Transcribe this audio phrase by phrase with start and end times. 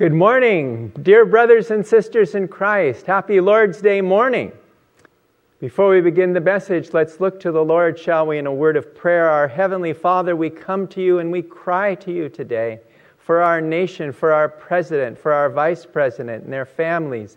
[0.00, 3.04] Good morning, dear brothers and sisters in Christ.
[3.04, 4.50] Happy Lord's Day morning.
[5.60, 8.78] Before we begin the message, let's look to the Lord, shall we, in a word
[8.78, 9.28] of prayer.
[9.28, 12.80] Our Heavenly Father, we come to you and we cry to you today
[13.18, 17.36] for our nation, for our president, for our vice president and their families.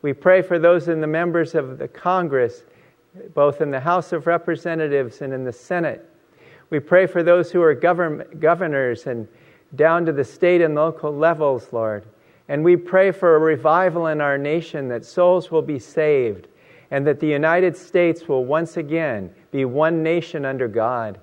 [0.00, 2.62] We pray for those in the members of the Congress,
[3.34, 6.08] both in the House of Representatives and in the Senate.
[6.70, 9.26] We pray for those who are govern- governors and
[9.76, 12.04] down to the state and local levels, Lord.
[12.48, 16.48] And we pray for a revival in our nation that souls will be saved
[16.90, 21.18] and that the United States will once again be one nation under God.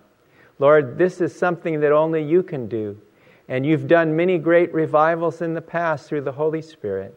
[0.60, 3.00] Lord, this is something that only you can do.
[3.48, 7.16] And you've done many great revivals in the past through the Holy Spirit.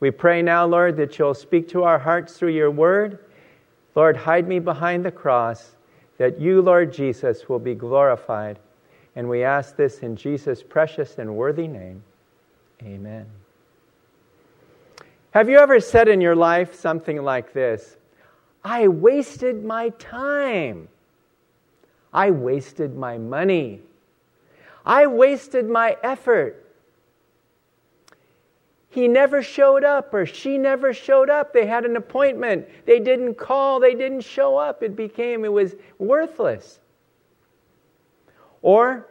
[0.00, 3.20] We pray now, Lord, that you'll speak to our hearts through your word.
[3.94, 5.76] Lord, hide me behind the cross,
[6.18, 8.58] that you, Lord Jesus, will be glorified.
[9.14, 12.02] And we ask this in Jesus' precious and worthy name.
[12.82, 13.26] Amen.
[15.32, 17.96] Have you ever said in your life something like this?
[18.64, 20.88] I wasted my time.
[22.12, 23.80] I wasted my money.
[24.84, 26.58] I wasted my effort.
[28.90, 31.54] He never showed up or she never showed up.
[31.54, 32.68] They had an appointment.
[32.84, 33.80] They didn't call.
[33.80, 34.82] They didn't show up.
[34.82, 36.78] It became, it was worthless.
[38.62, 39.08] Or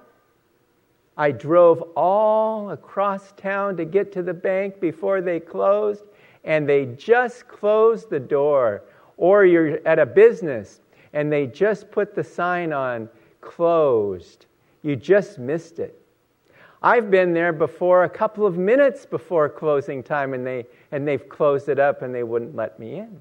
[1.18, 6.04] I drove all across town to get to the bank before they closed,
[6.44, 8.84] and they just closed the door.
[9.18, 10.80] Or you're at a business
[11.14, 13.10] and they just put the sign on
[13.42, 14.46] closed.
[14.82, 16.02] You just missed it.
[16.82, 21.28] I've been there before a couple of minutes before closing time and, they, and they've
[21.30, 23.20] closed it up and they wouldn't let me in.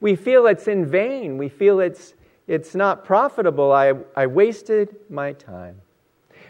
[0.00, 1.38] We feel it's in vain.
[1.38, 2.14] We feel it's,
[2.50, 3.70] it's not profitable.
[3.70, 5.80] I, I wasted my time.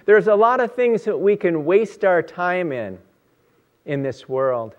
[0.07, 2.99] There's a lot of things that we can waste our time in
[3.85, 4.77] in this world.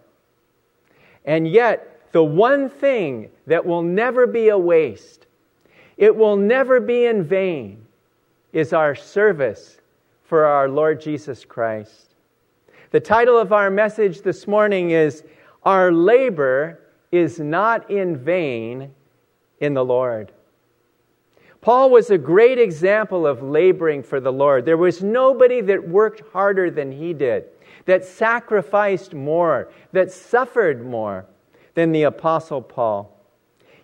[1.23, 5.27] And yet, the one thing that will never be a waste,
[5.95, 7.85] it will never be in vain,
[8.51, 9.79] is our service
[10.23, 12.15] for our Lord Jesus Christ.
[12.89, 15.23] The title of our message this morning is
[15.65, 16.79] Our Labor
[17.11, 18.91] is Not in Vain
[19.59, 20.31] in the Lord.
[21.61, 24.65] Paul was a great example of laboring for the Lord.
[24.65, 27.45] There was nobody that worked harder than he did,
[27.85, 31.25] that sacrificed more, that suffered more
[31.75, 33.15] than the Apostle Paul.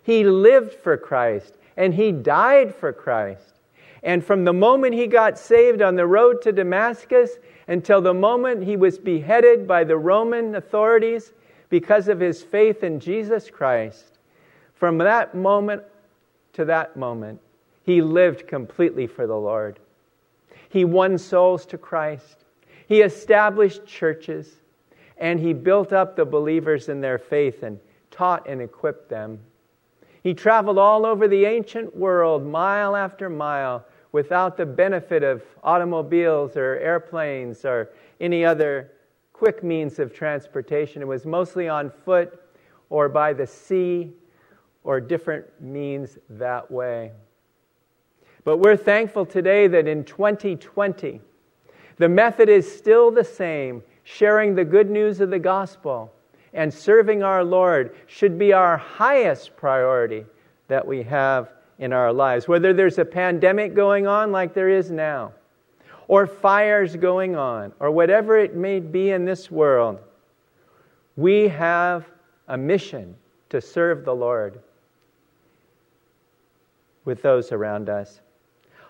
[0.01, 3.59] He lived for Christ and he died for Christ.
[4.01, 7.37] And from the moment he got saved on the road to Damascus
[7.67, 11.33] until the moment he was beheaded by the Roman authorities
[11.69, 14.17] because of his faith in Jesus Christ,
[14.73, 15.83] from that moment
[16.53, 17.39] to that moment,
[17.87, 19.79] he lived completely for the Lord.
[20.67, 22.43] He won souls to Christ.
[22.85, 24.57] He established churches
[25.17, 27.79] and he built up the believers in their faith and
[28.11, 29.39] taught and equipped them.
[30.21, 36.57] He traveled all over the ancient world, mile after mile, without the benefit of automobiles
[36.57, 38.91] or airplanes or any other
[39.31, 41.01] quick means of transportation.
[41.01, 42.37] It was mostly on foot
[42.89, 44.11] or by the sea
[44.83, 47.13] or different means that way.
[48.47, 51.19] But we're thankful today that in 2020,
[51.97, 56.13] the method is still the same sharing the good news of the gospel
[56.53, 60.23] and serving our Lord should be our highest priority
[60.69, 61.49] that we have
[61.79, 62.47] in our lives.
[62.47, 65.33] Whether there's a pandemic going on like there is now,
[66.07, 69.99] or fires going on, or whatever it may be in this world,
[71.17, 72.05] we have
[72.47, 73.13] a mission
[73.49, 74.61] to serve the Lord
[77.03, 78.21] with those around us.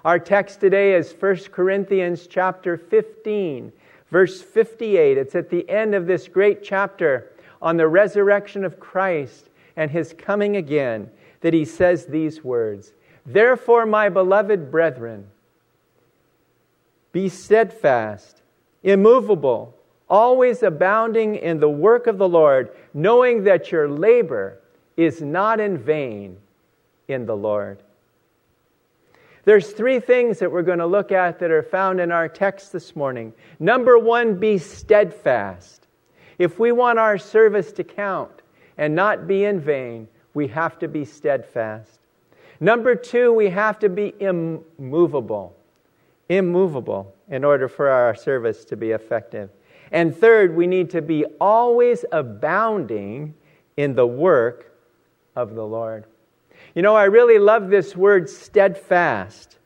[0.05, 3.71] Our text today is 1 Corinthians chapter 15,
[4.11, 5.17] verse 58.
[5.17, 7.31] It's at the end of this great chapter
[7.61, 11.09] on the resurrection of Christ and his coming again
[11.41, 12.93] that he says these words
[13.25, 15.27] Therefore, my beloved brethren,
[17.11, 18.41] be steadfast,
[18.83, 19.75] immovable,
[20.09, 24.59] always abounding in the work of the Lord, knowing that your labor
[24.95, 26.37] is not in vain
[27.07, 27.81] in the Lord.
[29.47, 32.73] There's three things that we're going to look at that are found in our text
[32.73, 33.31] this morning.
[33.61, 35.87] Number one, be steadfast.
[36.37, 38.41] If we want our service to count
[38.77, 42.01] and not be in vain, we have to be steadfast.
[42.59, 45.55] Number two, we have to be immovable.
[46.27, 49.49] Immovable in order for our service to be effective.
[49.93, 53.33] And third, we need to be always abounding
[53.77, 54.73] in the work
[55.37, 56.03] of the Lord.
[56.77, 59.57] You know, I really love this word steadfast.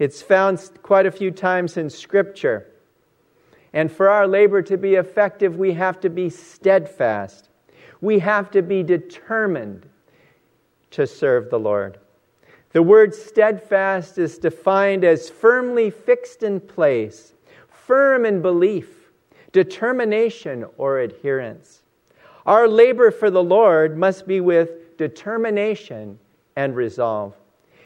[0.00, 2.66] It's found quite a few times in Scripture.
[3.72, 7.48] And for our labor to be effective, we have to be steadfast.
[8.00, 9.88] We have to be determined
[10.90, 11.98] to serve the Lord.
[12.72, 17.34] The word steadfast is defined as firmly fixed in place,
[17.68, 19.12] firm in belief,
[19.52, 21.82] determination, or adherence.
[22.46, 26.18] Our labor for the Lord must be with determination
[26.56, 27.34] and resolve.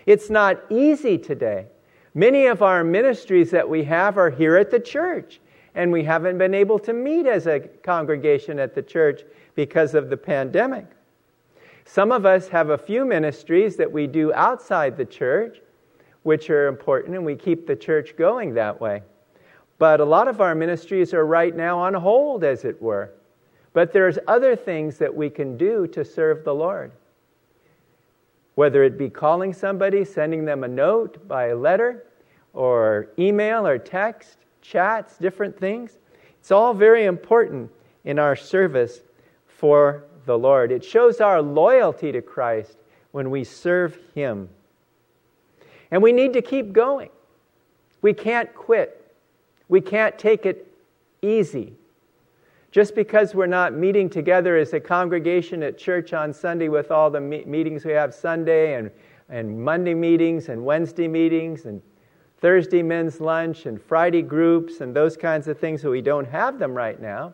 [0.07, 1.67] It's not easy today.
[2.15, 5.41] Many of our ministries that we have are here at the church,
[5.75, 9.23] and we haven't been able to meet as a congregation at the church
[9.55, 10.87] because of the pandemic.
[11.85, 15.61] Some of us have a few ministries that we do outside the church,
[16.23, 19.03] which are important, and we keep the church going that way.
[19.79, 23.13] But a lot of our ministries are right now on hold, as it were.
[23.73, 26.93] But there's other things that we can do to serve the Lord.
[28.57, 32.07] Whether it be calling somebody, sending them a note by letter,
[32.53, 35.99] or email or text, chats, different things.
[36.41, 37.71] It's all very important
[38.05, 39.01] in our service
[39.47, 40.73] for the Lord.
[40.73, 42.79] It shows our loyalty to Christ
[43.13, 44.49] when we serve Him.
[45.91, 47.11] And we need to keep going.
[48.03, 49.15] We can't quit.
[49.69, 50.73] We can't take it
[51.23, 51.75] easy.
[52.77, 57.09] Just because we're not meeting together as a congregation at church on Sunday with all
[57.09, 58.91] the me- meetings we have Sunday and,
[59.31, 61.81] and Monday meetings and Wednesday meetings and
[62.37, 66.59] Thursday men's lunch and Friday groups and those kinds of things, so we don't have
[66.59, 67.33] them right now.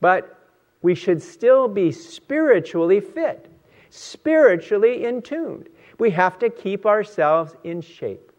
[0.00, 0.40] But
[0.82, 3.48] we should still be spiritually fit,
[3.90, 5.68] spiritually in tuned.
[6.00, 8.32] We have to keep ourselves in shape.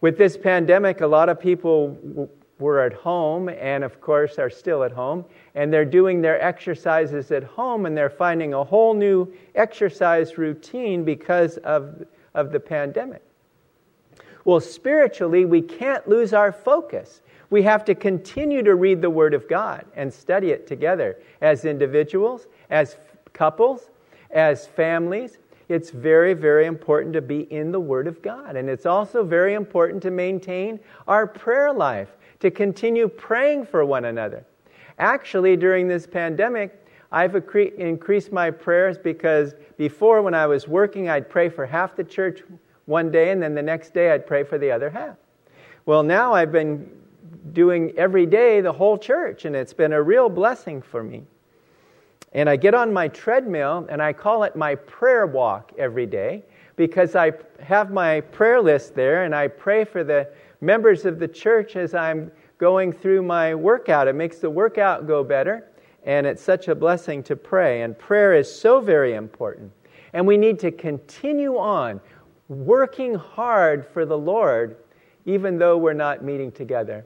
[0.00, 4.84] With this pandemic, a lot of people were at home and, of course, are still
[4.84, 5.24] at home,
[5.54, 11.04] and they're doing their exercises at home and they're finding a whole new exercise routine
[11.04, 13.22] because of, of the pandemic.
[14.44, 17.22] Well, spiritually, we can't lose our focus.
[17.50, 21.64] We have to continue to read the Word of God and study it together as
[21.64, 22.96] individuals, as
[23.32, 23.90] couples,
[24.30, 25.38] as families.
[25.68, 28.56] It's very, very important to be in the Word of God.
[28.56, 30.78] And it's also very important to maintain
[31.08, 34.44] our prayer life, to continue praying for one another.
[34.98, 41.30] Actually, during this pandemic, I've increased my prayers because before, when I was working, I'd
[41.30, 42.42] pray for half the church
[42.86, 45.16] one day, and then the next day I'd pray for the other half.
[45.86, 46.90] Well, now I've been
[47.52, 51.24] doing every day the whole church, and it's been a real blessing for me.
[52.34, 56.42] And I get on my treadmill and I call it my prayer walk every day
[56.76, 60.28] because I have my prayer list there and I pray for the
[60.60, 64.08] members of the church as I'm going through my workout.
[64.08, 65.66] It makes the workout go better,
[66.04, 67.82] and it's such a blessing to pray.
[67.82, 69.70] And prayer is so very important.
[70.12, 72.00] And we need to continue on
[72.48, 74.76] working hard for the Lord,
[75.24, 77.04] even though we're not meeting together.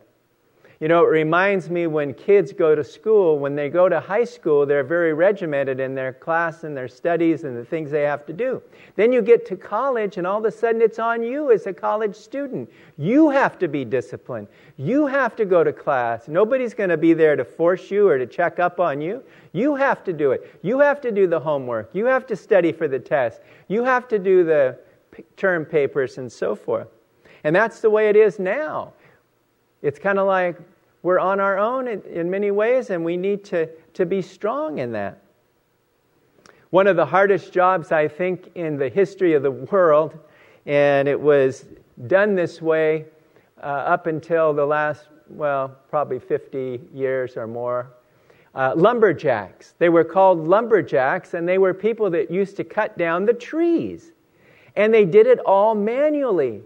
[0.80, 4.22] You know, it reminds me when kids go to school, when they go to high
[4.22, 8.25] school, they're very regimented in their class and their studies and the things they have
[8.26, 8.62] to do.
[8.94, 11.72] Then you get to college, and all of a sudden it's on you as a
[11.72, 12.70] college student.
[12.96, 14.46] You have to be disciplined.
[14.76, 16.28] You have to go to class.
[16.28, 19.25] Nobody's going to be there to force you or to check up on you.
[19.52, 20.60] You have to do it.
[20.62, 21.90] You have to do the homework.
[21.92, 23.40] You have to study for the test.
[23.66, 24.78] You have to do the
[25.36, 26.86] term papers and so forth.
[27.42, 28.92] And that's the way it is now.
[29.82, 30.56] It's kind of like
[31.02, 34.78] we're on our own in, in, many ways, and we need to, to be strong
[34.78, 35.23] in that.
[36.70, 40.18] One of the hardest jobs, I think, in the history of the world,
[40.66, 41.64] and it was
[42.06, 43.06] done this way
[43.62, 47.90] uh, up until the last, well, probably 50 years or more.
[48.54, 49.75] Uh, lumberjacks.
[49.78, 54.12] They were called lumberjacks, and they were people that used to cut down the trees.
[54.75, 56.62] And they did it all manually.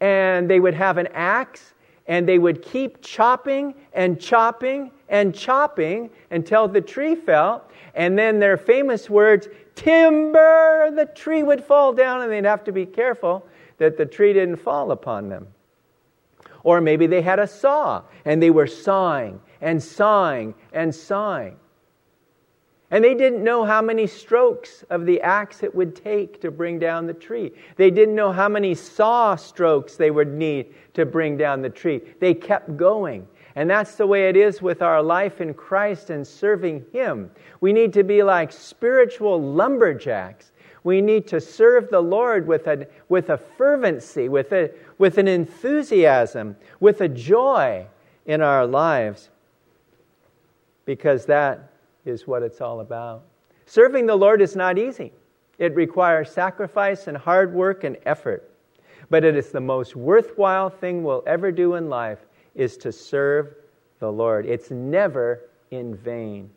[0.00, 1.73] And they would have an axe
[2.06, 7.64] and they would keep chopping and chopping and chopping until the tree fell.
[7.94, 12.72] And then their famous words, timber, the tree would fall down, and they'd have to
[12.72, 13.46] be careful
[13.78, 15.46] that the tree didn't fall upon them.
[16.62, 21.56] Or maybe they had a saw and they were sawing and sawing and sawing.
[22.94, 26.78] And they didn't know how many strokes of the axe it would take to bring
[26.78, 27.50] down the tree.
[27.74, 32.02] They didn't know how many saw strokes they would need to bring down the tree.
[32.20, 33.26] They kept going.
[33.56, 37.32] And that's the way it is with our life in Christ and serving Him.
[37.60, 40.52] We need to be like spiritual lumberjacks.
[40.84, 45.26] We need to serve the Lord with a, with a fervency, with, a, with an
[45.26, 47.88] enthusiasm, with a joy
[48.26, 49.30] in our lives,
[50.84, 51.72] because that
[52.04, 53.24] is what it's all about.
[53.66, 55.12] Serving the Lord is not easy,
[55.58, 58.50] it requires sacrifice and hard work and effort.
[59.10, 62.20] But it is the most worthwhile thing we'll ever do in life
[62.54, 63.54] is to serve
[63.98, 64.46] the Lord.
[64.46, 66.50] It's never in vain.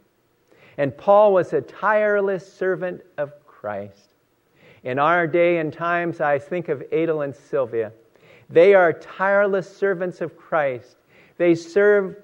[0.77, 4.13] And Paul was a tireless servant of Christ.
[4.83, 7.91] In our day and times, I think of Adel and Sylvia.
[8.49, 10.95] They are tireless servants of Christ.
[11.37, 12.15] They serve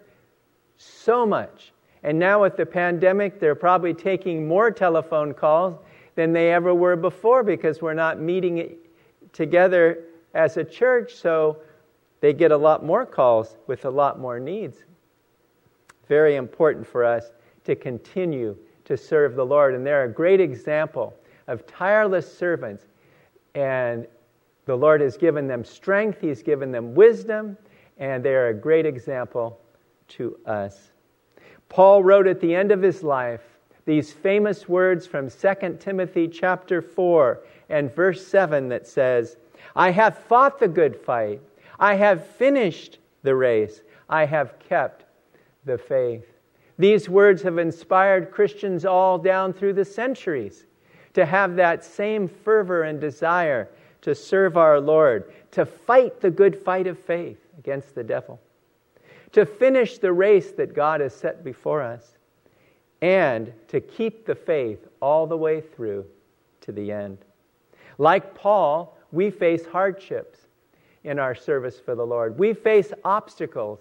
[0.77, 1.72] so much.
[2.03, 5.79] And now, with the pandemic, they're probably taking more telephone calls
[6.15, 8.75] than they ever were before because we're not meeting
[9.31, 11.57] together as a church, so
[12.19, 14.83] they get a lot more calls with a lot more needs.
[16.07, 17.31] Very important for us
[17.63, 19.73] to continue to serve the Lord.
[19.73, 21.13] And they're a great example
[21.47, 22.85] of tireless servants.
[23.55, 24.07] And
[24.65, 27.57] the Lord has given them strength, He's given them wisdom,
[27.97, 29.59] and they are a great example
[30.09, 30.92] to us.
[31.69, 33.41] Paul wrote at the end of his life
[33.85, 39.37] these famous words from 2 Timothy chapter 4 and verse 7 that says,
[39.75, 41.41] I have fought the good fight.
[41.79, 43.81] I have finished the race.
[44.09, 45.05] I have kept
[45.65, 46.25] the faith.
[46.77, 50.65] These words have inspired Christians all down through the centuries
[51.13, 53.69] to have that same fervor and desire
[54.01, 58.39] to serve our Lord, to fight the good fight of faith against the devil,
[59.33, 62.17] to finish the race that God has set before us,
[63.01, 66.05] and to keep the faith all the way through
[66.61, 67.17] to the end.
[67.97, 70.39] Like Paul, we face hardships
[71.03, 72.39] in our service for the Lord.
[72.39, 73.79] We face obstacles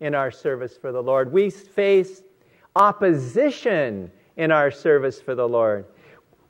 [0.00, 1.32] in our service for the Lord.
[1.32, 2.22] We face
[2.76, 5.86] opposition in our service for the Lord.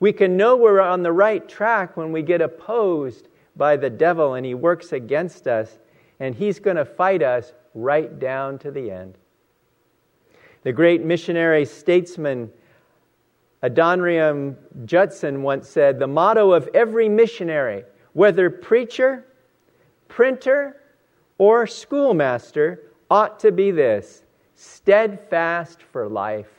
[0.00, 4.34] We can know we're on the right track when we get opposed by the devil
[4.34, 5.78] and he works against us,
[6.20, 9.18] and he's going to fight us right down to the end.
[10.62, 12.50] The great missionary statesman
[13.62, 19.26] Adoniram Judson once said The motto of every missionary whether preacher,
[20.08, 20.80] printer,
[21.38, 24.22] or schoolmaster, ought to be this
[24.54, 26.53] steadfast for life.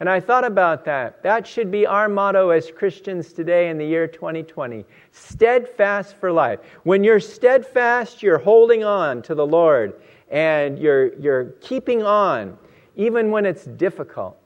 [0.00, 1.22] And I thought about that.
[1.22, 6.60] That should be our motto as Christians today in the year 2020 steadfast for life.
[6.84, 12.56] When you're steadfast, you're holding on to the Lord and you're, you're keeping on,
[12.96, 14.38] even when it's difficult.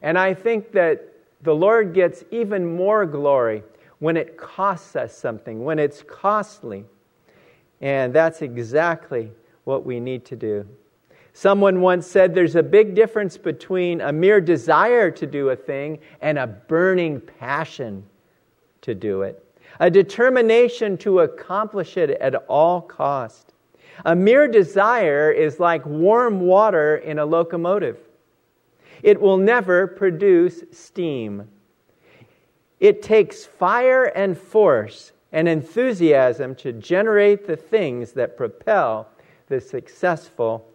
[0.00, 3.62] And I think that the Lord gets even more glory
[3.98, 6.86] when it costs us something, when it's costly.
[7.82, 9.30] And that's exactly
[9.64, 10.66] what we need to do.
[11.32, 15.98] Someone once said there's a big difference between a mere desire to do a thing
[16.20, 18.04] and a burning passion
[18.82, 19.44] to do it,
[19.78, 23.54] a determination to accomplish it at all cost.
[24.04, 27.98] A mere desire is like warm water in a locomotive.
[29.02, 31.48] It will never produce steam.
[32.80, 39.08] It takes fire and force and enthusiasm to generate the things that propel
[39.48, 40.66] the successful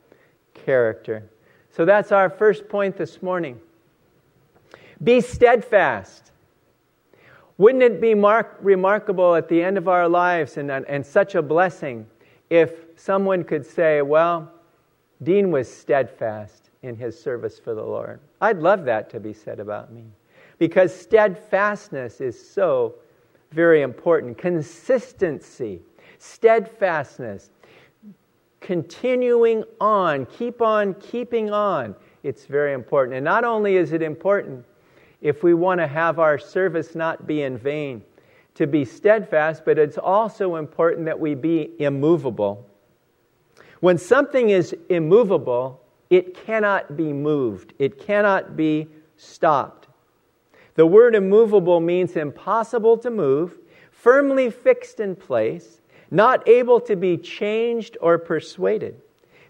[0.65, 1.23] character.
[1.69, 3.59] So that's our first point this morning.
[5.03, 6.31] Be steadfast.
[7.57, 11.41] Wouldn't it be mark- remarkable at the end of our lives and, and such a
[11.41, 12.07] blessing
[12.49, 14.51] if someone could say, Well,
[15.23, 18.19] Dean was steadfast in his service for the Lord?
[18.41, 20.03] I'd love that to be said about me
[20.57, 22.95] because steadfastness is so
[23.51, 24.37] very important.
[24.37, 25.81] Consistency,
[26.19, 27.51] steadfastness,
[28.59, 31.95] continuing on, keep on keeping on.
[32.23, 33.15] It's very important.
[33.15, 34.65] And not only is it important
[35.21, 38.03] if we want to have our service not be in vain,
[38.55, 42.65] to be steadfast, but it's also important that we be immovable.
[43.81, 49.87] When something is immovable, it cannot be moved, it cannot be stopped.
[50.75, 53.57] The word immovable means impossible to move,
[53.91, 55.81] firmly fixed in place,
[56.11, 59.01] not able to be changed or persuaded.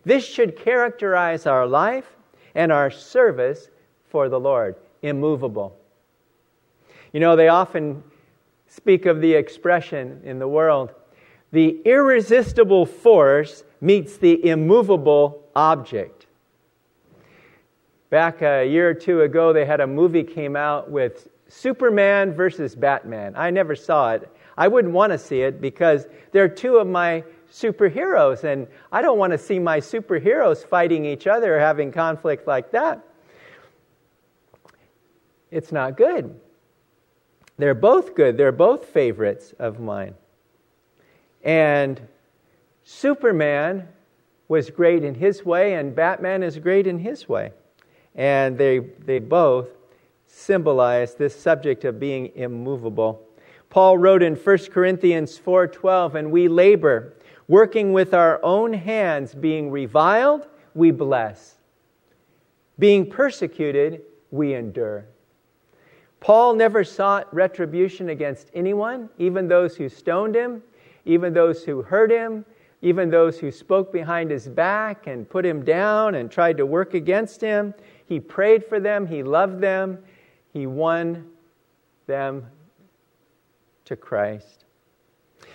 [0.04, 2.06] This should characterize our life
[2.54, 3.70] and our service
[4.10, 4.76] for the Lord.
[5.02, 5.78] Immovable.
[7.12, 8.04] You know, they often
[8.68, 10.94] speak of the expression in the world
[11.56, 16.26] the irresistible force meets the immovable object.
[18.10, 22.76] Back a year or two ago, they had a movie came out with Superman versus
[22.76, 23.36] Batman.
[23.38, 24.30] I never saw it.
[24.58, 29.18] I wouldn't want to see it because they're two of my superheroes, and I don't
[29.18, 33.06] want to see my superheroes fighting each other or having conflict like that.
[35.52, 36.40] It's not good.
[37.58, 38.38] They're both good.
[38.38, 40.16] They're both favorites of mine.
[41.44, 42.02] And
[42.84, 43.88] Superman
[44.48, 47.52] was great in his way, and Batman is great in his way
[48.16, 49.68] and they, they both
[50.26, 53.22] symbolize this subject of being immovable.
[53.76, 57.12] Paul wrote in 1 Corinthians 4:12, "And we labor,
[57.50, 61.58] working with our own hands, being reviled, we bless.
[62.80, 64.02] Being persecuted,
[64.32, 65.08] we endure.
[66.22, 70.64] Paul never sought retribution against anyone, even those who stoned him,
[71.04, 72.46] even those who hurt him,
[72.82, 76.94] even those who spoke behind his back and put him down and tried to work
[76.94, 77.74] against him.
[78.06, 79.98] He prayed for them, he loved them,
[80.54, 81.30] he won
[82.08, 82.46] them
[83.86, 84.66] to Christ.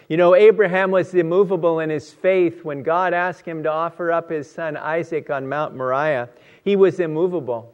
[0.08, 4.30] You know, Abraham was immovable in his faith when God asked him to offer up
[4.30, 6.28] his son Isaac on Mount Moriah.
[6.64, 7.72] He was immovable.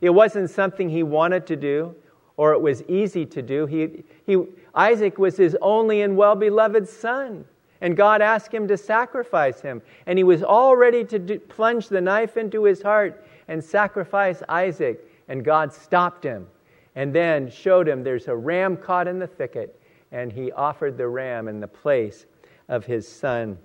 [0.00, 1.94] It wasn't something he wanted to do
[2.36, 3.66] or it was easy to do.
[3.66, 7.44] He, he, Isaac was his only and well beloved son.
[7.80, 9.82] And God asked him to sacrifice him.
[10.06, 14.42] And he was all ready to do, plunge the knife into his heart and sacrifice
[14.48, 15.06] Isaac.
[15.28, 16.46] And God stopped him
[16.94, 19.78] and then showed him there's a ram caught in the thicket.
[20.14, 22.24] And he offered the ram in the place
[22.68, 23.58] of his son.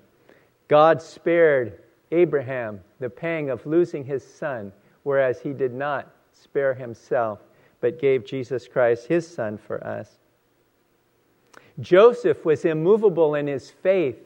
[0.68, 7.39] God spared Abraham the pang of losing his son, whereas he did not spare himself,
[7.82, 10.18] but gave Jesus Christ, his son, for us.
[11.79, 14.18] Joseph was immovable in his faith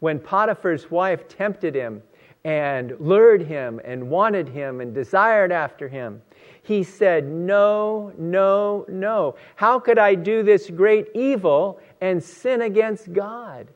[0.00, 2.02] when Potiphar's wife tempted him
[2.44, 6.20] and lured him and wanted him and desired after him.
[6.62, 9.34] He said, No, no, no.
[9.56, 13.68] How could I do this great evil and sin against God?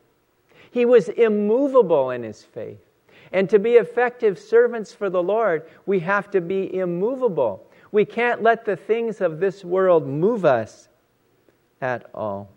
[0.71, 2.79] He was immovable in his faith.
[3.31, 7.69] And to be effective servants for the Lord, we have to be immovable.
[7.91, 10.87] We can't let the things of this world move us
[11.81, 12.49] at all.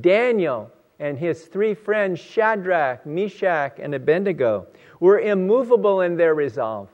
[0.00, 4.66] Daniel and his three friends, Shadrach, Meshach, and Abednego,
[5.00, 6.88] were immovable in their resolve.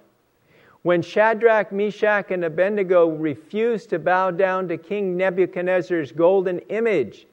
[0.84, 7.26] When Shadrach, Meshach, and Abednego refused to bow down to King Nebuchadnezzar's golden image,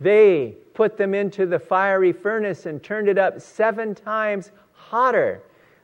[0.00, 5.40] they put them into the fiery furnace and turned it up seven times hotter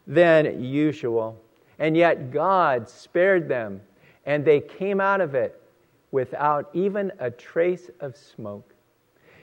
[0.08, 1.40] than usual.
[1.78, 3.80] And yet God spared them,
[4.24, 5.62] and they came out of it
[6.10, 8.74] without even a trace of smoke.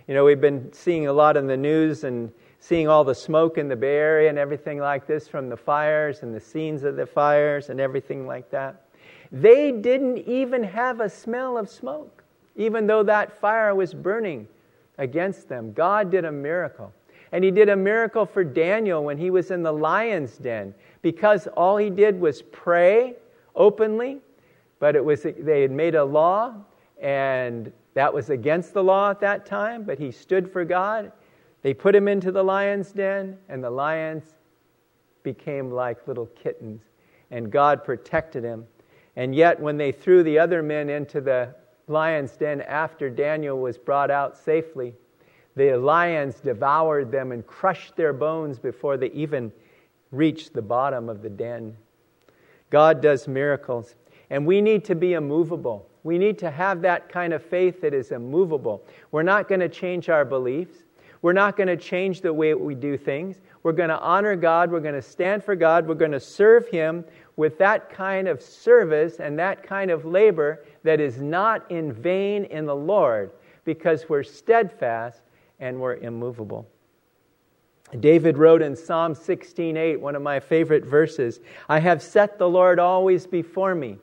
[0.09, 2.29] You know, we've been seeing a lot in the news and
[2.63, 6.23] seeing all the smoke in the Bay Area and everything like this from the fires
[6.23, 8.85] and the scenes of the fires and everything like that.
[9.33, 12.23] They didn't even have a smell of smoke,
[12.55, 14.47] even though that fire was burning
[14.97, 15.73] against them.
[15.73, 16.93] God did a miracle.
[17.33, 21.47] And he did a miracle for Daniel when he was in the lion's den because
[21.47, 23.15] all he did was pray
[23.57, 24.19] openly,
[24.79, 26.53] but it was they had made a law
[27.01, 31.11] and that was against the law at that time, but he stood for God.
[31.63, 34.35] They put him into the lion's den, and the lions
[35.23, 36.81] became like little kittens,
[37.31, 38.65] and God protected him.
[39.15, 41.55] And yet, when they threw the other men into the
[41.87, 44.93] lion's den after Daniel was brought out safely,
[45.55, 49.51] the lions devoured them and crushed their bones before they even
[50.11, 51.75] reached the bottom of the den.
[52.69, 53.95] God does miracles,
[54.29, 55.87] and we need to be immovable.
[56.03, 58.83] We need to have that kind of faith that is immovable.
[59.11, 60.83] We're not going to change our beliefs.
[61.23, 63.37] We're not going to change the way we do things.
[63.63, 64.69] We're going to honor God.
[64.69, 65.87] We're going to stand for God.
[65.87, 67.05] We're going to serve Him
[67.37, 72.43] with that kind of service and that kind of labor that is not in vain
[72.43, 73.31] in the Lord
[73.63, 75.21] because we're steadfast
[75.61, 76.67] and we're immovable.
[77.97, 82.79] David wrote in Psalm 16:8, one of my favorite verses, I have set the Lord
[82.79, 83.97] always before me.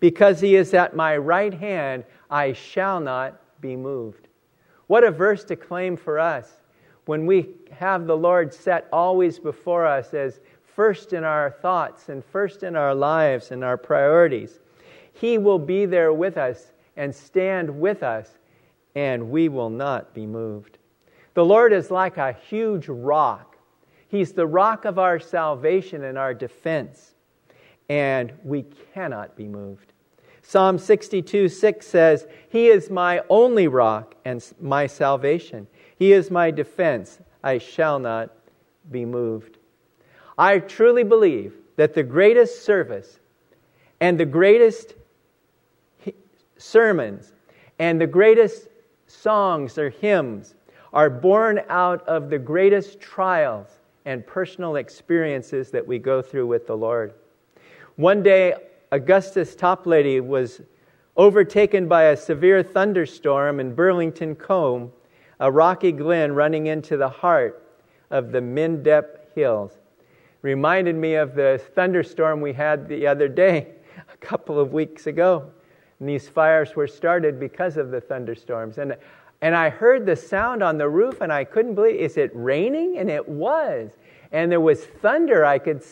[0.00, 4.23] Because he is at my right hand, I shall not be moved.
[4.86, 6.60] What a verse to claim for us
[7.06, 10.40] when we have the Lord set always before us as
[10.74, 14.60] first in our thoughts and first in our lives and our priorities.
[15.12, 18.38] He will be there with us and stand with us,
[18.94, 20.78] and we will not be moved.
[21.34, 23.56] The Lord is like a huge rock.
[24.08, 27.14] He's the rock of our salvation and our defense,
[27.88, 29.93] and we cannot be moved.
[30.46, 35.66] Psalm 62 6 says, He is my only rock and my salvation.
[35.96, 37.18] He is my defense.
[37.42, 38.30] I shall not
[38.90, 39.56] be moved.
[40.36, 43.18] I truly believe that the greatest service
[44.00, 44.94] and the greatest
[46.58, 47.32] sermons
[47.78, 48.68] and the greatest
[49.06, 50.54] songs or hymns
[50.92, 53.68] are born out of the greatest trials
[54.04, 57.14] and personal experiences that we go through with the Lord.
[57.96, 58.54] One day,
[58.94, 60.60] Augustus Toplady was
[61.16, 64.92] overtaken by a severe thunderstorm in Burrington Combe,
[65.40, 67.66] a rocky glen running into the heart
[68.12, 69.72] of the Mendip Hills.
[70.42, 73.72] Reminded me of the thunderstorm we had the other day,
[74.14, 75.50] a couple of weeks ago.
[75.98, 78.78] And these fires were started because of the thunderstorms.
[78.78, 78.96] And,
[79.40, 82.98] and I heard the sound on the roof and I couldn't believe, is it raining?
[82.98, 83.90] And it was.
[84.30, 85.44] And there was thunder.
[85.44, 85.82] I could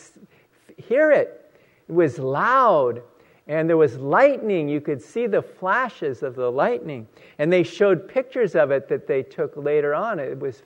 [0.77, 1.42] hear it.
[1.87, 3.01] It was loud,
[3.47, 4.69] and there was lightning.
[4.69, 7.07] You could see the flashes of the lightning.
[7.39, 10.19] And they showed pictures of it that they took later on.
[10.19, 10.63] It was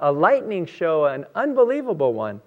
[0.00, 2.40] a lightning show, an unbelievable one.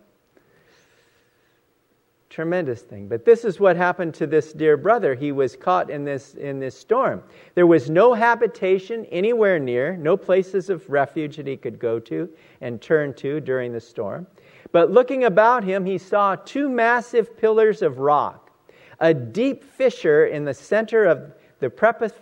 [2.30, 3.08] Tremendous thing.
[3.08, 5.16] But this is what happened to this dear brother.
[5.16, 7.24] He was caught in this, in this storm.
[7.56, 12.30] There was no habitation anywhere near, no places of refuge that he could go to
[12.60, 14.28] and turn to during the storm.
[14.74, 18.52] But looking about him, he saw two massive pillars of rock,
[19.00, 22.14] a deep fissure in the center of the precipice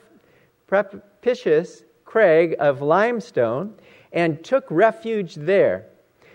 [2.06, 3.74] crag of limestone,
[4.12, 5.88] and took refuge there.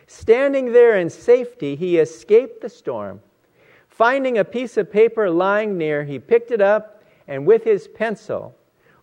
[0.08, 3.20] Standing there in safety, he escaped the storm.
[4.00, 8.56] Finding a piece of paper lying near, he picked it up and with his pencil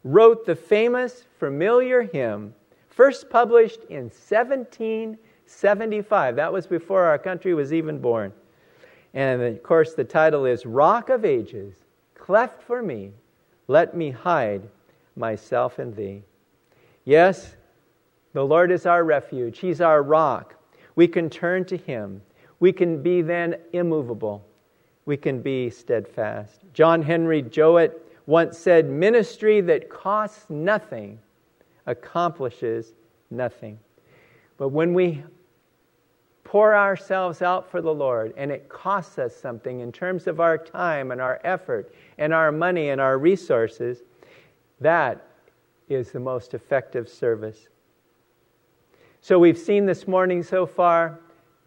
[0.04, 2.56] wrote the famous, familiar hymn,
[2.90, 6.36] first published in 1775.
[6.36, 8.34] That was before our country was even born.
[9.14, 11.76] And of course, the title is Rock of Ages,
[12.16, 13.12] cleft for me,
[13.68, 14.64] let me hide
[15.16, 16.24] myself in thee.
[17.06, 17.56] Yes,
[18.34, 20.56] the Lord is our refuge, He's our rock.
[20.96, 22.24] We can turn to Him.
[22.60, 24.44] We can be then immovable.
[25.08, 26.60] We can be steadfast.
[26.74, 31.18] John Henry Jowett once said, Ministry that costs nothing
[31.86, 32.94] accomplishes
[33.32, 33.80] nothing.
[34.58, 35.24] But when we
[36.44, 40.58] pour ourselves out for the Lord, and it costs us something in terms of our
[40.58, 44.00] time and our effort and our money and our resources,
[44.82, 45.26] that
[45.88, 47.70] is the most effective service.
[49.22, 51.22] So we've seen this morning so far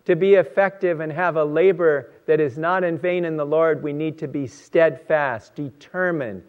[0.04, 3.82] to be effective and have a labor that is not in vain in the Lord,
[3.82, 6.44] we need to be steadfast, determined,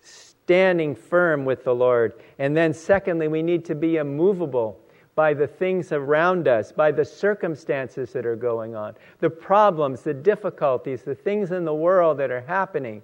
[0.00, 2.12] standing firm with the Lord.
[2.38, 4.78] And then, secondly, we need to be immovable
[5.16, 10.14] by the things around us, by the circumstances that are going on, the problems, the
[10.14, 13.02] difficulties, the things in the world that are happening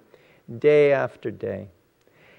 [0.59, 1.67] day after day.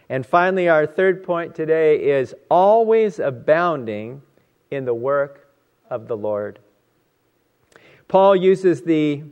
[0.09, 4.23] And finally, our third point today is always abounding
[4.71, 5.51] in the work
[5.91, 6.61] of the Lord.
[8.09, 9.23] Paul uses the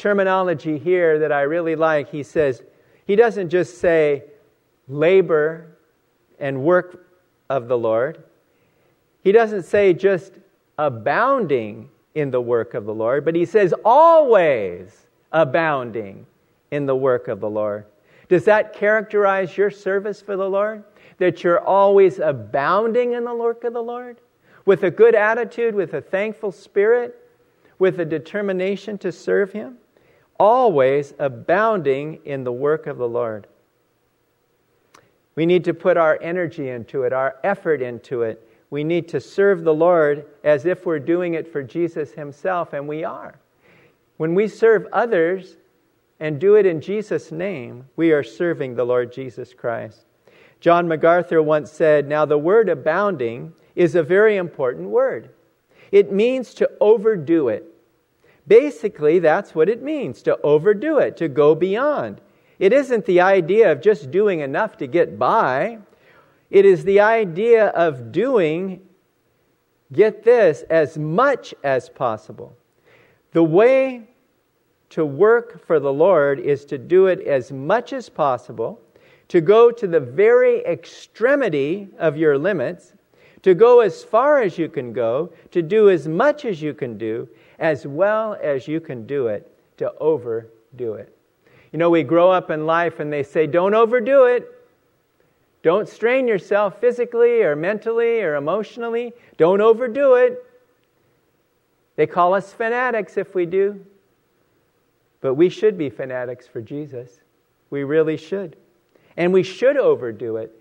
[0.00, 2.10] terminology here that I really like.
[2.10, 2.62] He says,
[3.06, 4.24] he doesn't just say
[4.88, 5.76] labor
[6.38, 7.06] and work
[7.48, 8.24] of the Lord.
[9.22, 10.32] He doesn't say just
[10.78, 16.26] abounding in the work of the Lord, but he says always abounding
[16.70, 17.84] in the work of the Lord.
[18.28, 20.82] Does that characterize your service for the Lord?
[21.18, 24.20] That you're always abounding in the work of the Lord?
[24.64, 27.28] With a good attitude, with a thankful spirit,
[27.78, 29.78] with a determination to serve Him?
[30.40, 33.46] Always abounding in the work of the Lord.
[35.36, 39.20] We need to put our energy into it, our effort into it, we need to
[39.20, 43.38] serve the Lord as if we're doing it for Jesus Himself, and we are.
[44.16, 45.56] When we serve others
[46.20, 50.06] and do it in Jesus' name, we are serving the Lord Jesus Christ.
[50.60, 55.30] John MacArthur once said, Now the word abounding is a very important word.
[55.90, 57.64] It means to overdo it.
[58.50, 62.20] Basically, that's what it means to overdo it, to go beyond.
[62.58, 65.78] It isn't the idea of just doing enough to get by.
[66.50, 68.80] It is the idea of doing,
[69.92, 72.56] get this, as much as possible.
[73.30, 74.08] The way
[74.88, 78.80] to work for the Lord is to do it as much as possible,
[79.28, 82.94] to go to the very extremity of your limits,
[83.42, 86.98] to go as far as you can go, to do as much as you can
[86.98, 87.28] do,
[87.60, 91.14] as well as you can do it, to overdo it.
[91.72, 94.50] You know, we grow up in life and they say, don't overdo it.
[95.62, 99.12] Don't strain yourself physically or mentally or emotionally.
[99.36, 100.44] Don't overdo it.
[101.96, 103.84] They call us fanatics if we do.
[105.20, 107.20] But we should be fanatics for Jesus.
[107.68, 108.56] We really should.
[109.16, 110.56] And we should overdo it.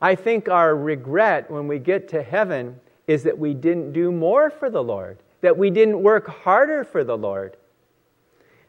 [0.00, 4.48] I think our regret when we get to heaven is that we didn't do more
[4.48, 7.56] for the Lord, that we didn't work harder for the Lord.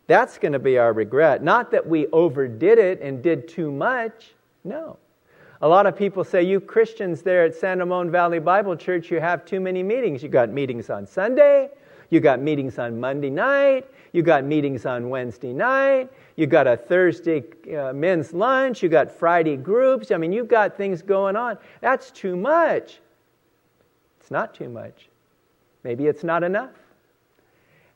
[0.07, 1.43] That's going to be our regret.
[1.43, 4.33] Not that we overdid it and did too much.
[4.63, 4.97] No.
[5.61, 9.19] A lot of people say, you Christians there at San Ramon Valley Bible Church, you
[9.19, 10.23] have too many meetings.
[10.23, 11.69] You got meetings on Sunday,
[12.09, 16.77] you got meetings on Monday night, you got meetings on Wednesday night, you got a
[16.77, 17.43] Thursday
[17.77, 20.11] uh, men's lunch, you got Friday groups.
[20.11, 21.57] I mean, you've got things going on.
[21.81, 22.99] That's too much.
[24.21, 25.08] It's not too much.
[25.83, 26.71] Maybe it's not enough.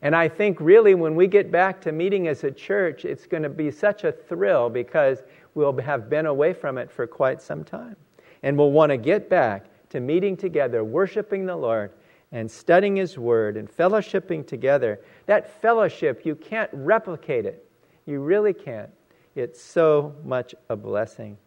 [0.01, 3.43] And I think really when we get back to meeting as a church, it's going
[3.43, 5.23] to be such a thrill because
[5.55, 7.95] we'll have been away from it for quite some time.
[8.43, 11.91] And we'll want to get back to meeting together, worshiping the Lord,
[12.33, 14.99] and studying His Word and fellowshipping together.
[15.27, 17.65] That fellowship, you can't replicate it.
[18.05, 18.89] You really can't.
[19.35, 21.37] It's so much a blessing.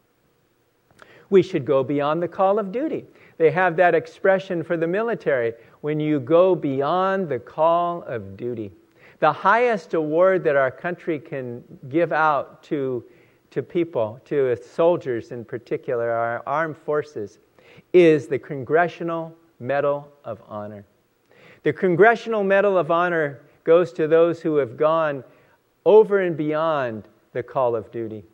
[1.30, 3.04] We should go beyond the call of duty.
[3.38, 8.72] They have that expression for the military when you go beyond the call of duty.
[9.18, 13.04] The highest award that our country can give out to,
[13.50, 17.38] to people, to soldiers in particular, our armed forces,
[17.92, 20.84] is the Congressional Medal of Honor.
[21.62, 25.24] The Congressional Medal of Honor goes to those who have gone
[25.84, 28.24] over and beyond the call of duty,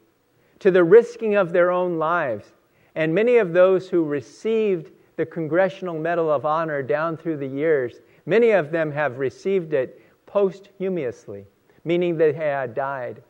[0.59, 2.53] to the risking of their own lives.
[2.95, 8.01] And many of those who received the Congressional Medal of Honor down through the years,
[8.27, 11.47] many of them have received it posthumously,
[11.85, 13.23] meaning they had died.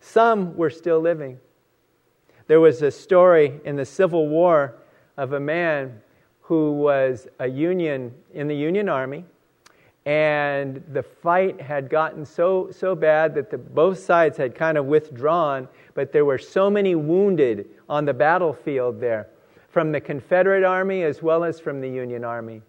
[0.00, 1.38] Some were still living.
[2.46, 4.76] There was a story in the Civil War
[5.16, 6.00] of a man
[6.40, 9.24] who was a Union in the Union Army,
[10.08, 14.86] and the fight had gotten so so bad that the, both sides had kind of
[14.86, 19.28] withdrawn, but there were so many wounded on the battlefield there,
[19.68, 22.62] from the Confederate Army as well as from the Union Army,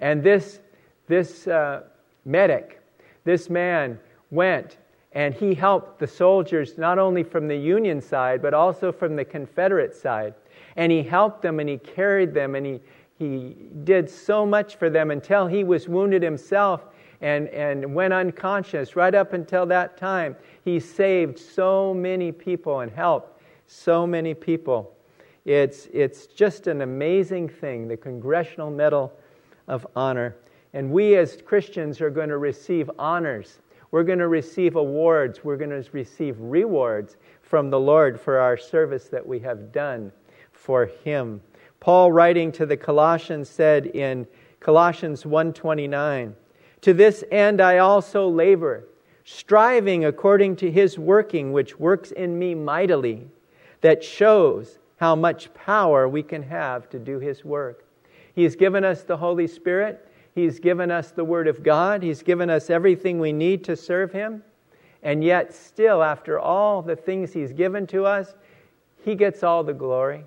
[0.00, 0.60] and this
[1.06, 1.82] this uh,
[2.24, 2.80] medic,
[3.24, 4.78] this man went
[5.12, 9.24] and he helped the soldiers not only from the Union side but also from the
[9.24, 10.32] Confederate side.
[10.76, 12.80] And he helped them and he carried them and he,
[13.18, 16.86] he did so much for them until he was wounded himself
[17.20, 18.94] and, and went unconscious.
[18.94, 24.94] Right up until that time, he saved so many people and helped so many people.
[25.44, 29.12] It's, it's just an amazing thing, the Congressional Medal
[29.68, 30.36] of Honor.
[30.74, 33.60] And we as Christians are going to receive honors.
[33.92, 35.42] We're going to receive awards.
[35.42, 40.12] We're going to receive rewards from the Lord for our service that we have done
[40.52, 41.40] for him.
[41.80, 44.26] Paul writing to the Colossians said in
[44.60, 46.34] Colossians 1:29,
[46.80, 48.84] "To this end I also labor,
[49.24, 53.28] striving according to his working which works in me mightily,
[53.80, 57.84] that shows how much power we can have to do his work."
[58.34, 60.06] He's given us the Holy Spirit.
[60.34, 62.02] He's given us the Word of God.
[62.02, 64.42] He's given us everything we need to serve Him.
[65.02, 68.34] And yet, still, after all the things He's given to us,
[69.02, 70.26] He gets all the glory.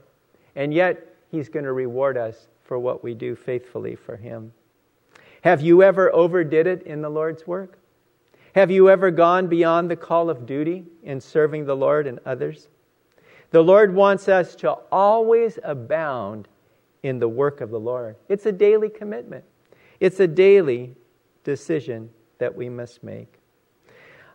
[0.56, 4.54] And yet, He's going to reward us for what we do faithfully for Him.
[5.42, 7.78] Have you ever overdid it in the Lord's work?
[8.56, 12.68] Have you ever gone beyond the call of duty in serving the Lord and others?
[13.52, 16.48] The Lord wants us to always abound
[17.04, 18.16] in the work of the Lord.
[18.28, 19.46] It's a daily commitment,
[20.00, 20.96] it's a daily
[21.44, 23.34] decision that we must make.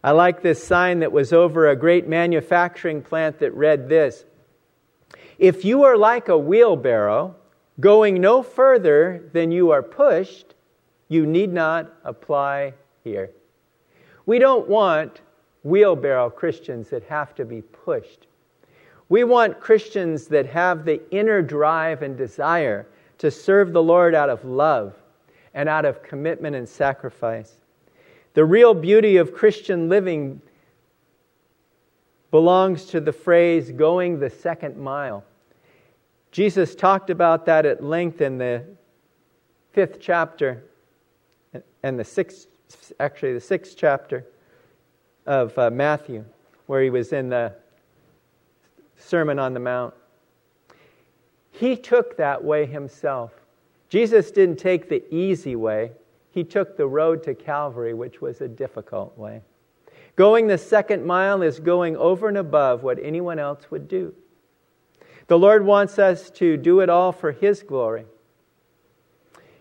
[0.03, 4.25] I like this sign that was over a great manufacturing plant that read this
[5.39, 7.35] if you are like a wheelbarrow,
[7.81, 10.55] going no further than you are pushed,
[11.09, 13.31] you need not apply here.
[14.27, 15.21] We don't want
[15.65, 18.27] wheelbarrow Christians that have to be pushed.
[19.09, 22.87] We want Christians that have the inner drive and desire
[23.19, 24.95] to serve the Lord out of love
[25.53, 27.59] and out of commitment and sacrifice.
[28.35, 30.41] The real beauty of Christian living
[32.35, 35.23] belongs to the phrase going the second mile.
[36.33, 38.65] Jesus talked about that at length in the
[39.71, 40.65] fifth chapter
[41.85, 42.49] and the sixth,
[42.99, 44.27] actually, the sixth chapter
[45.27, 46.25] of uh, Matthew,
[46.67, 47.55] where he was in the
[48.97, 49.95] Sermon on the Mount.
[51.53, 53.31] He took that way himself.
[53.89, 55.93] Jesus didn't take the easy way,
[56.33, 59.41] he took the road to Calvary, which was a difficult way.
[60.17, 64.15] Going the second mile is going over and above what anyone else would do.
[65.27, 68.07] The Lord wants us to do it all for His glory.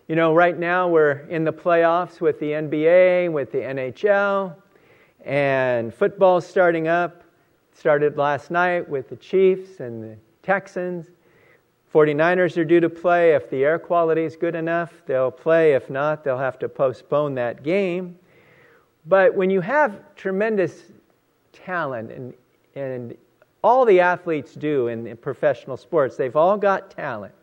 [0.06, 4.54] You know, right now we're in the playoffs with the NBA, with the NHL,
[5.24, 7.22] and football starting up.
[7.72, 11.06] Started last night with the Chiefs and the Texans.
[11.92, 13.34] 49ers are due to play.
[13.34, 15.72] If the air quality is good enough, they'll play.
[15.72, 18.18] If not, they'll have to postpone that game.
[19.06, 20.82] But when you have tremendous
[21.52, 22.34] talent and,
[22.74, 23.16] and
[23.62, 27.34] all the athletes do in, in professional sports, they've all got talent.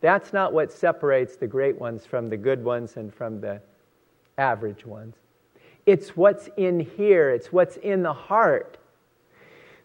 [0.00, 3.60] That's not what separates the great ones from the good ones and from the
[4.36, 5.16] average ones.
[5.86, 8.78] It's what's in here, it's what's in the heart.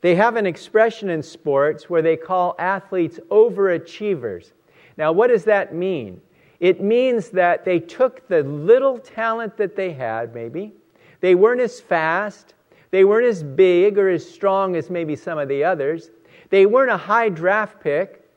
[0.02, 4.52] They have an expression in sports where they call athletes overachievers.
[4.98, 6.22] Now, what does that mean?
[6.60, 10.74] It means that they took the little talent that they had, maybe,
[11.24, 12.54] they weren't as fast.
[12.92, 16.12] They weren't as big or as strong as maybe some of the others.
[16.50, 18.30] They weren't a high draft pick.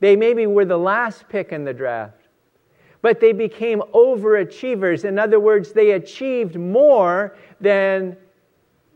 [0.00, 2.26] They maybe were the last pick in the draft.
[3.00, 5.04] but they became overachievers.
[5.04, 8.16] In other words, they achieved more than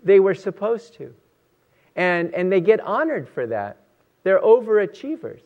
[0.02, 1.14] they were supposed to.
[1.94, 3.76] And, and they get honored for that.
[4.24, 5.42] They're overachievers.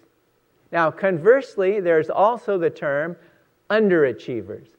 [0.72, 3.14] Now, conversely, there's also the term
[3.68, 4.77] underachievers.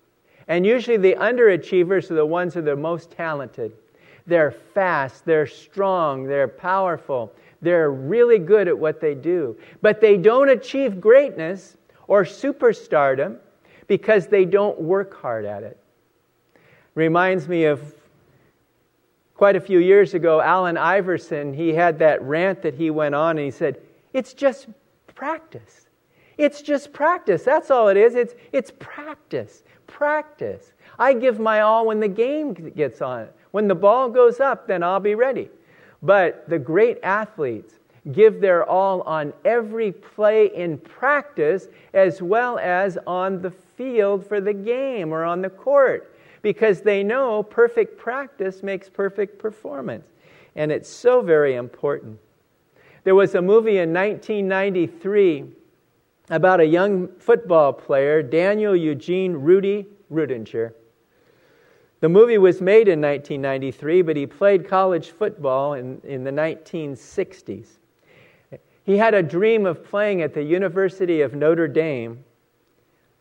[0.49, 3.71] And usually the underachievers are the ones who are the most talented.
[4.25, 7.31] They're fast, they're strong, they're powerful,
[7.61, 9.55] they're really good at what they do.
[9.81, 13.37] But they don't achieve greatness or superstardom
[13.87, 15.77] because they don't work hard at it.
[16.95, 17.93] Reminds me of
[19.35, 23.37] quite a few years ago, Allen Iverson, he had that rant that he went on
[23.37, 23.79] and he said,
[24.13, 24.67] It's just
[25.15, 25.87] practice.
[26.37, 27.43] It's just practice.
[27.43, 28.15] That's all it is.
[28.15, 29.63] It's, it's practice.
[29.89, 30.71] Practice.
[30.97, 33.27] I give my all when the game gets on.
[33.51, 35.49] When the ball goes up, then I'll be ready.
[36.01, 37.73] But the great athletes
[38.13, 44.39] give their all on every play in practice as well as on the field for
[44.39, 50.07] the game or on the court because they know perfect practice makes perfect performance.
[50.55, 52.19] And it's so very important.
[53.03, 55.55] There was a movie in 1993
[56.29, 60.73] about a young football player, Daniel Eugene Rudy Ruettiger.
[62.01, 67.67] The movie was made in 1993, but he played college football in, in the 1960s.
[68.85, 72.23] He had a dream of playing at the University of Notre Dame,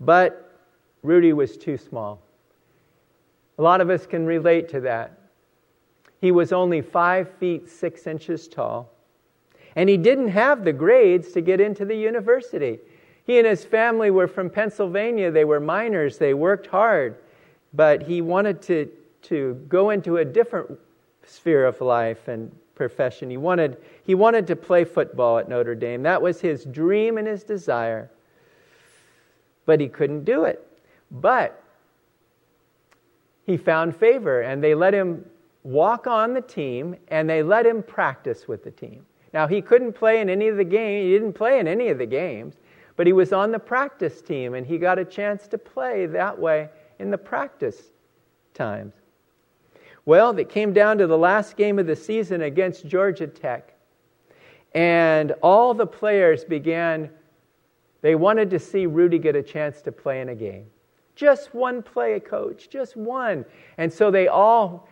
[0.01, 0.61] but
[1.03, 2.23] Rudy was too small.
[3.59, 5.19] A lot of us can relate to that.
[6.21, 8.91] He was only five feet six inches tall,
[9.77, 12.79] and he didn't have the grades to get into the university.
[13.29, 15.31] He and his family were from Pennsylvania.
[15.31, 17.15] They were miners, they worked hard
[17.75, 18.91] but he wanted to,
[19.23, 20.79] to go into a different
[21.25, 23.29] sphere of life and profession.
[23.29, 26.03] He wanted, he wanted to play football at Notre Dame.
[26.03, 28.11] That was his dream and his desire.
[29.67, 30.65] But he couldn't do it.
[31.11, 31.63] But
[33.45, 35.25] he found favor, and they let him
[35.63, 39.05] walk on the team, and they let him practice with the team.
[39.35, 41.99] Now, he couldn't play in any of the games, he didn't play in any of
[41.99, 42.55] the games,
[42.99, 46.37] but he was on the practice team, and he got a chance to play that
[46.37, 47.93] way in the practice
[48.55, 48.93] times.
[50.05, 53.73] Well, it came down to the last game of the season against Georgia Tech.
[54.75, 57.09] And all the players began,
[58.01, 60.67] they wanted to see Rudy get a chance to play in a game.
[61.15, 63.45] Just one play, a coach, just one.
[63.77, 64.89] And so they all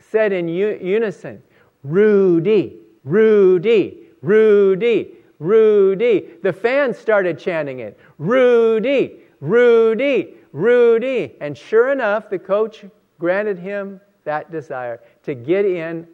[0.00, 1.40] said in unison,
[1.84, 6.28] Rudy, Rudy, Rudy, Rudy.
[6.42, 11.34] The fans started chanting it Rudy, Rudy, Rudy.
[11.40, 12.84] And sure enough, the coach
[13.18, 16.06] granted him that desire to get in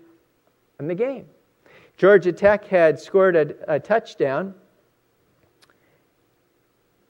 [0.80, 1.26] in the game.
[1.98, 4.54] Georgia Tech had scored a, a touchdown,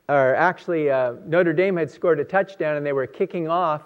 [0.09, 3.83] or actually, uh, Notre Dame had scored a touchdown, and they were kicking off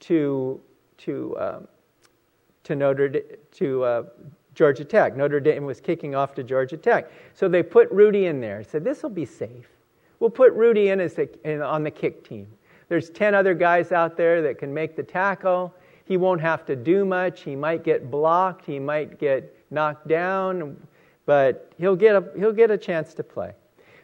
[0.00, 0.60] to
[0.98, 1.68] to um,
[2.64, 4.02] to Notre to uh,
[4.56, 5.16] Georgia Tech.
[5.16, 8.64] Notre Dame was kicking off to Georgia Tech, so they put Rudy in there.
[8.64, 9.68] Said this will be safe.
[10.18, 12.48] We'll put Rudy in as the, in, on the kick team.
[12.88, 15.74] There's 10 other guys out there that can make the tackle.
[16.06, 17.42] He won't have to do much.
[17.42, 20.76] He might get blocked, he might get knocked down,
[21.26, 23.52] but he'll get a, he'll get a chance to play.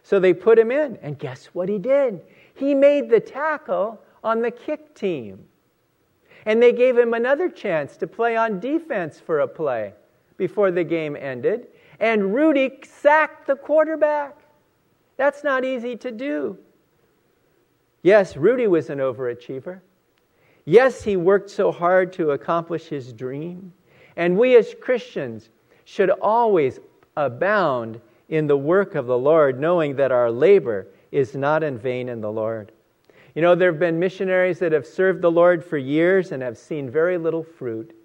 [0.03, 2.21] So they put him in, and guess what he did?
[2.55, 5.47] He made the tackle on the kick team.
[6.45, 9.95] And they gave him another chance to play on defense for a play
[10.43, 11.69] before the game ended.
[12.01, 14.37] And Rudy sacked the quarterback.
[15.17, 16.59] That's not easy to do.
[18.03, 19.79] Yes, Rudy was an overachiever.
[20.65, 23.73] Yes, he worked so hard to accomplish his dream.
[24.17, 25.49] And we as Christians
[25.85, 26.81] should always
[27.17, 32.09] abound in the work of the Lord, knowing that our labor is not in vain
[32.09, 32.73] in the Lord.
[33.37, 36.59] You know, there have been missionaries that have served the Lord for years and have
[36.59, 37.97] seen very little fruit,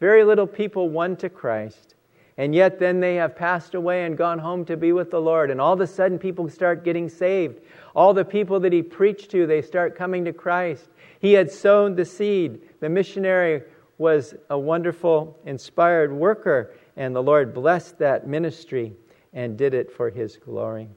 [0.00, 1.94] very little people won to Christ.
[2.38, 5.50] And yet, then they have passed away and gone home to be with the Lord.
[5.50, 7.60] And all of a sudden, people start getting saved.
[7.94, 10.88] All the people that he preached to, they start coming to Christ.
[11.18, 12.60] He had sown the seed.
[12.80, 13.62] The missionary
[13.96, 18.92] was a wonderful, inspired worker, and the Lord blessed that ministry
[19.32, 20.88] and did it for his glory.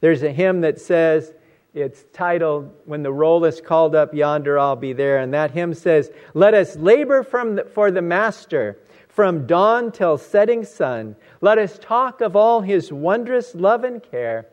[0.00, 1.32] There's a hymn that says,
[1.74, 5.18] it's titled, When the Roll is Called Up Yonder, I'll Be There.
[5.18, 10.64] And that hymn says, Let us labor the, for the Master from dawn till setting
[10.64, 11.16] sun.
[11.40, 14.46] Let us talk of all his wondrous love and care.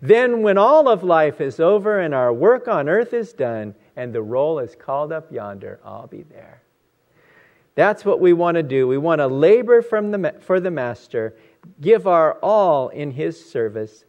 [0.00, 4.12] Then, when all of life is over and our work on earth is done, and
[4.12, 6.62] the roll is called up yonder, I'll be there.
[7.74, 8.86] That's what we want to do.
[8.86, 11.36] We want to labor the, for the Master,
[11.80, 14.04] give our all in His service.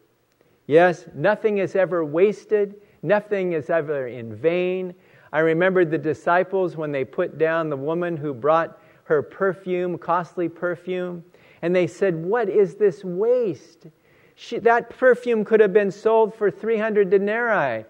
[0.69, 4.93] Yes, nothing is ever wasted, Nothing is ever in vain.
[5.31, 10.49] I remember the disciples when they put down the woman who brought her perfume, costly
[10.49, 11.23] perfume,
[11.61, 13.87] and they said, What is this waste?
[14.35, 17.85] She, that perfume could have been sold for 300 denarii,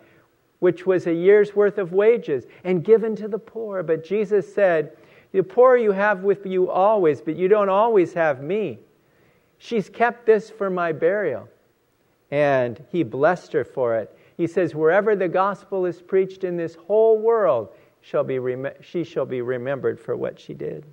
[0.59, 3.83] which was a year's worth of wages, and given to the poor.
[3.83, 4.95] But Jesus said,
[5.31, 8.79] The poor you have with you always, but you don't always have me.
[9.57, 11.49] She's kept this for my burial.
[12.31, 14.15] And he blessed her for it.
[14.37, 17.69] He says, Wherever the gospel is preached in this whole world,
[18.01, 20.85] shall be rem- she shall be remembered for what she did.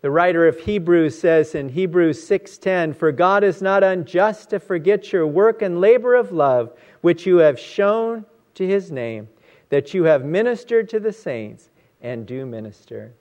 [0.00, 5.12] The writer of Hebrews says in Hebrews 6:10, "For God is not unjust to forget
[5.12, 8.24] your work and labor of love which you have shown
[8.54, 9.28] to his name,
[9.70, 11.70] that you have ministered to the saints
[12.00, 13.12] and do minister."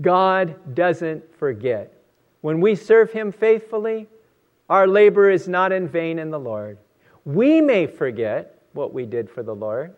[0.00, 1.92] God doesn't forget.
[2.40, 4.08] When we serve him faithfully,
[4.72, 6.78] our labor is not in vain in the Lord.
[7.26, 9.94] We may forget what we did for the Lord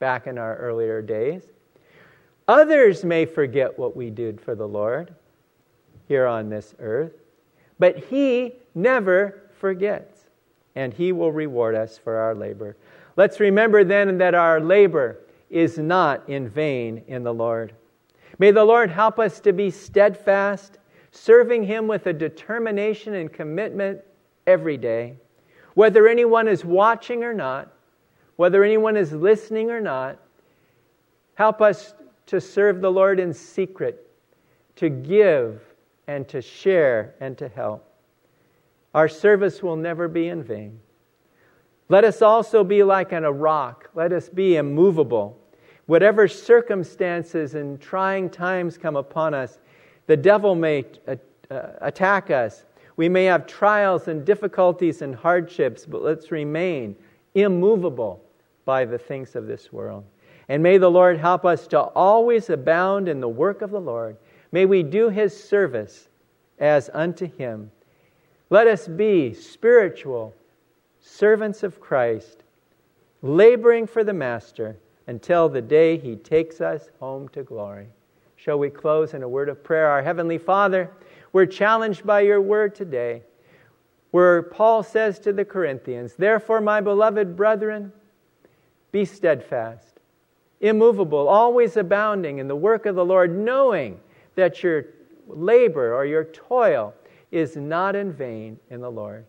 [0.00, 1.44] back in our earlier days.
[2.48, 5.14] Others may forget what we did for the Lord
[6.08, 7.12] here on this earth,
[7.78, 10.24] but He never forgets,
[10.74, 12.76] and He will reward us for our labor.
[13.16, 17.74] Let's remember then that our labor is not in vain in the Lord.
[18.40, 20.78] May the Lord help us to be steadfast,
[21.12, 24.00] serving Him with a determination and commitment
[24.46, 25.16] every day.
[25.74, 27.72] Whether anyone is watching or not,
[28.36, 30.18] whether anyone is listening or not,
[31.34, 31.94] help us
[32.26, 34.08] to serve the Lord in secret,
[34.76, 35.62] to give
[36.06, 37.86] and to share and to help.
[38.94, 40.80] Our service will never be in vain.
[41.88, 43.90] Let us also be like on a rock.
[43.94, 45.38] Let us be immovable.
[45.86, 49.58] Whatever circumstances and trying times come upon us,
[50.10, 51.14] the devil may uh,
[51.82, 52.64] attack us.
[52.96, 56.96] We may have trials and difficulties and hardships, but let's remain
[57.36, 58.20] immovable
[58.64, 60.02] by the things of this world.
[60.48, 64.16] And may the Lord help us to always abound in the work of the Lord.
[64.50, 66.08] May we do his service
[66.58, 67.70] as unto him.
[68.50, 70.34] Let us be spiritual
[70.98, 72.42] servants of Christ,
[73.22, 77.90] laboring for the Master until the day he takes us home to glory.
[78.42, 79.86] Shall we close in a word of prayer?
[79.88, 80.90] Our Heavenly Father,
[81.30, 83.22] we're challenged by your word today,
[84.12, 87.92] where Paul says to the Corinthians, Therefore, my beloved brethren,
[88.92, 90.00] be steadfast,
[90.62, 94.00] immovable, always abounding in the work of the Lord, knowing
[94.36, 94.86] that your
[95.26, 96.94] labor or your toil
[97.30, 99.26] is not in vain in the Lord.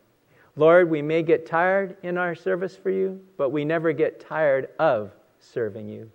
[0.56, 4.70] Lord, we may get tired in our service for you, but we never get tired
[4.80, 6.10] of serving you.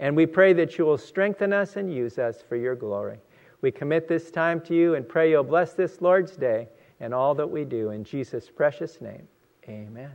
[0.00, 3.18] And we pray that you will strengthen us and use us for your glory.
[3.60, 6.68] We commit this time to you and pray you'll bless this Lord's day
[7.00, 7.90] and all that we do.
[7.90, 9.28] In Jesus' precious name,
[9.68, 10.12] amen.